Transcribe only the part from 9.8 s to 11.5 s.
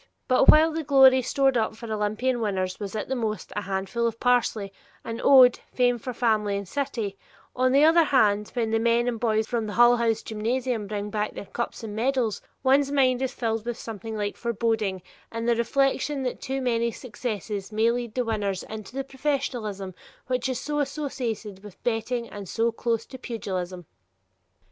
House gymnasium bring back their